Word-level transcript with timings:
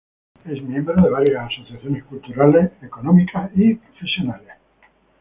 Es 0.45 0.59
miembro 0.63 0.95
de 0.95 1.11
varias 1.11 1.45
asociaciones 1.51 2.03
culturales, 2.05 2.73
económicas 2.81 3.51
y 3.55 3.75
profesionales. 3.75 4.53